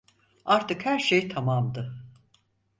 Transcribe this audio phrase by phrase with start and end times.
[0.45, 1.95] Artık her şey tamamdı.